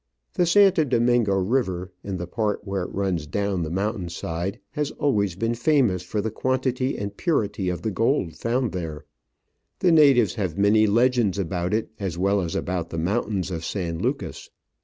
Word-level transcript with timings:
The 0.33 0.47
Santo 0.47 0.83
Domingo 0.83 1.35
river, 1.35 1.91
in 2.03 2.17
the 2.17 2.25
part 2.25 2.65
where 2.65 2.81
it 2.81 2.91
runs 2.91 3.27
down 3.27 3.61
the 3.61 3.69
mountain 3.69 4.09
side, 4.09 4.59
has 4.71 4.89
always 4.89 5.35
been 5.35 5.53
famous 5.53 6.01
for 6.01 6.21
the 6.21 6.31
quantity 6.31 6.97
and 6.97 7.15
purity 7.15 7.69
of 7.69 7.83
the 7.83 7.91
gold 7.91 8.35
found 8.35 8.71
there. 8.71 9.05
The 9.77 9.91
natives 9.91 10.33
have 10.33 10.57
many 10.57 10.87
legends 10.87 11.37
about 11.37 11.71
it 11.71 11.91
as 11.99 12.17
well 12.17 12.41
as 12.41 12.55
about 12.55 12.89
the 12.89 12.97
mountains 12.97 13.51
of 13.51 13.63
San 13.63 13.99
Lucas. 13.99 14.49